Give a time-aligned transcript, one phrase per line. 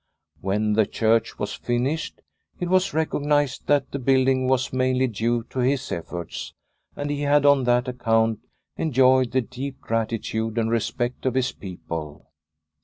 [0.39, 2.21] When the church was finished
[2.59, 6.55] it was recognised that the building was mainly due to his efforts,
[6.95, 8.39] and he had on that account
[8.77, 12.31] enjoyed the deep gratitude and respect of his people.